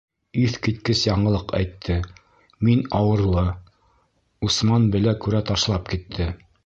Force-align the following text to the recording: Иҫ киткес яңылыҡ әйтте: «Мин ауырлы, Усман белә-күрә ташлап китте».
Иҫ 0.43 0.53
киткес 0.67 1.01
яңылыҡ 1.07 1.53
әйтте: 1.57 1.97
«Мин 2.69 2.81
ауырлы, 3.01 3.45
Усман 4.49 4.89
белә-күрә 4.97 5.43
ташлап 5.51 5.93
китте». 5.93 6.29